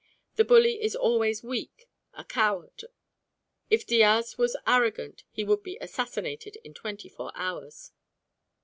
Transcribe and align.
The 0.35 0.43
bully 0.43 0.81
is 0.81 0.95
always 0.95 1.43
weak, 1.43 1.87
a 2.15 2.23
coward. 2.23 2.85
If 3.69 3.85
Diaz 3.85 4.35
was 4.35 4.57
arrogant, 4.65 5.23
he 5.29 5.43
would 5.43 5.61
be 5.61 5.77
assassinated 5.79 6.55
in 6.63 6.73
twenty 6.73 7.07
four 7.07 7.31
hours. 7.35 7.91